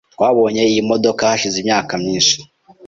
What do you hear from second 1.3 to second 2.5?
hashize imyaka myinshi.